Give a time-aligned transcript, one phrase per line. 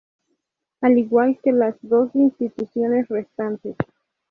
[0.81, 3.75] Al igual que las dos instituciones restantes.